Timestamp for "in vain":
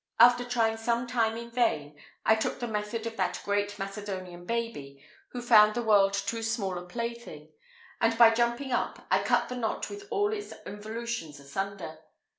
1.37-1.95